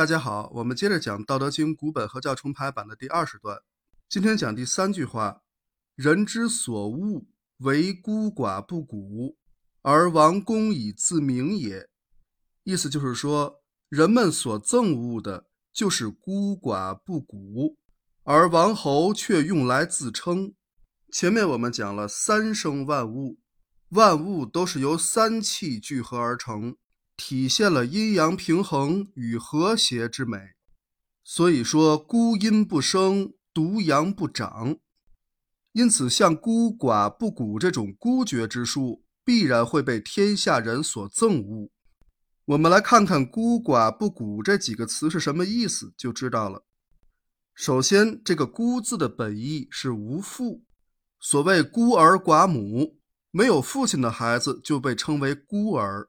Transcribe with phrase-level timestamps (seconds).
[0.00, 3.58] 大家好，我们接着讲《道德经》古本合教重排版的第二十段。
[4.08, 5.42] 今天讲第三句话
[5.94, 7.26] ：“人之所恶，
[7.58, 9.36] 为孤寡不古，
[9.82, 11.90] 而王公以自明也。”
[12.64, 13.56] 意思就是说，
[13.90, 17.76] 人们所憎恶的就是孤寡不古，
[18.22, 20.54] 而王侯却用来自称。
[21.12, 23.38] 前面我们讲了三生万物，
[23.90, 26.78] 万物都是由三气聚合而成。
[27.22, 30.38] 体现了阴阳平衡与和谐之美，
[31.22, 34.78] 所以说孤阴不生，独阳不长。
[35.72, 41.70] 因此，像孤寡不古这种孤绝之术，必然会被天下人所憎恶。
[42.46, 46.64] 我们来看看“孤寡不古”这几个词是什么意思，就知道了。
[47.54, 50.64] 首先，这个“孤”字的本意是无父，
[51.20, 52.98] 所谓孤儿寡母，
[53.30, 56.08] 没有父亲的孩子就被称为孤儿。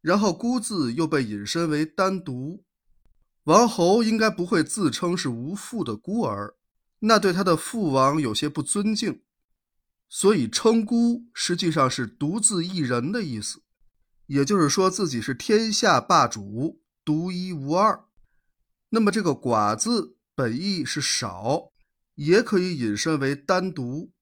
[0.00, 2.64] 然后“孤”字又被引申为单独，
[3.44, 6.56] 王侯应该不会自称是无父的孤儿，
[7.00, 9.22] 那对他的父王有些不尊敬，
[10.08, 13.62] 所以称孤实际上是独自一人的意思，
[14.26, 18.04] 也就是说自己是天下霸主，独一无二。
[18.90, 21.72] 那么这个“寡”字本意是少，
[22.14, 24.12] 也可以引申为单独，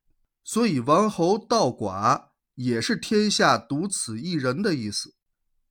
[0.43, 5.15] 所以王侯道寡也是天下独此一人的意思。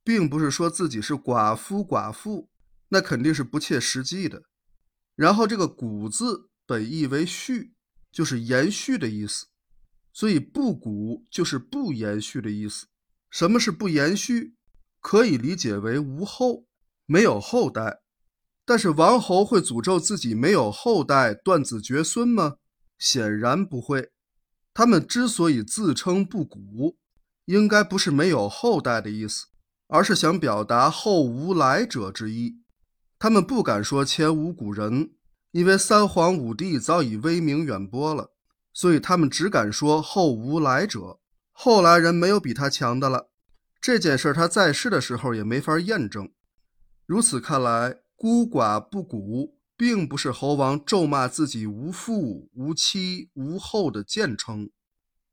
[0.08, 2.48] 并不是说自己是寡夫寡妇，
[2.88, 4.44] 那肯定是不切实际的。
[5.14, 7.74] 然后这个“古”字本意为续，
[8.10, 9.48] 就是延续的意思，
[10.14, 12.86] 所以不古就是不延续的意思。
[13.28, 14.54] 什么是不延续？
[15.02, 16.64] 可以理解为无后，
[17.04, 18.00] 没有后代。
[18.64, 22.56] 但是王侯会诅咒自己没有后代，断子绝孙吗？
[22.98, 24.10] 显然不会。
[24.72, 26.96] 他们之所以自称不古，
[27.44, 29.48] 应该不是没有后代的意思。
[29.88, 32.60] 而是想表达后无来者之意，
[33.18, 35.12] 他们不敢说前无古人，
[35.50, 38.32] 因为三皇五帝早已威名远播了，
[38.72, 41.18] 所以他们只敢说后无来者，
[41.52, 43.30] 后来人没有比他强的了。
[43.80, 46.30] 这件事他在世的时候也没法验证。
[47.06, 54.68] 如此看来，孤寡不古，并不是猴王咒骂自己无父无妻无后的贱称，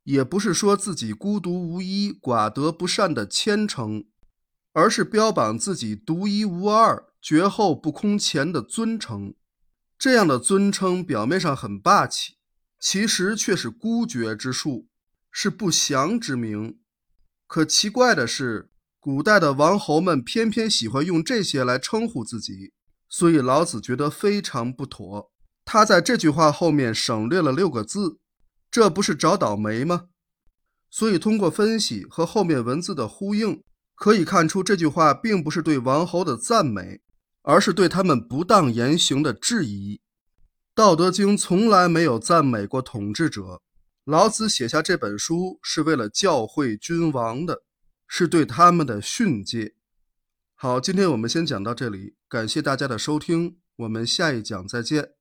[0.04, 4.06] 也不是说自己孤独无依、寡德不善的谦称。
[4.76, 9.34] 而是标榜自己独一无二、绝后不空前的尊称，
[9.98, 12.36] 这样的尊称表面上很霸气，
[12.78, 14.90] 其实却是孤绝之术，
[15.32, 16.78] 是不祥之名。
[17.48, 18.70] 可奇怪的是，
[19.00, 22.74] 古代的王侯们偏偏喜欢用这些来称呼自己，
[23.08, 25.32] 所以老子觉得非常不妥。
[25.64, 28.20] 他在这句话后面省略了六个字，
[28.70, 30.10] 这不是找倒霉吗？
[30.90, 33.64] 所以通过分析和后面文字的呼应。
[33.96, 37.02] 可以看出，这句话并不是对王侯的赞美，
[37.44, 39.96] 而是对他们不当言行的质疑。
[40.76, 43.62] 《道德经》从来没有赞美过统治者，
[44.04, 47.64] 老子写下这本书是为了教诲君王的，
[48.08, 49.76] 是对他们的训诫。
[50.54, 55.12] 好，今天我们先讲到这里，感谢大家的收听，我们下一讲再见。